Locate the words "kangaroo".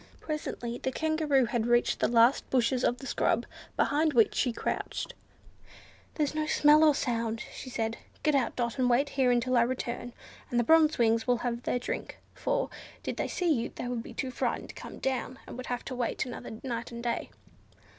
0.91-1.45